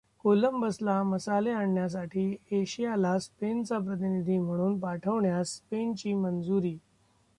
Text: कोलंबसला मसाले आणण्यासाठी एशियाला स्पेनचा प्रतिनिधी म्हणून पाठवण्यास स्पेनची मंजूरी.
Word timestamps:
कोलंबसला 0.19 1.01
मसाले 1.03 1.51
आणण्यासाठी 1.51 2.35
एशियाला 2.51 3.17
स्पेनचा 3.19 3.77
प्रतिनिधी 3.77 4.37
म्हणून 4.37 4.79
पाठवण्यास 4.79 5.55
स्पेनची 5.55 6.13
मंजूरी. 6.13 6.77